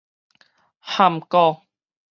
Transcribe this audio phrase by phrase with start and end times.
[0.83, 1.61] 譀古